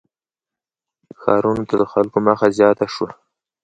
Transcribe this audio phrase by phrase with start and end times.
[1.21, 3.09] •ښارونو ته د خلکو مخه زیاته شوه.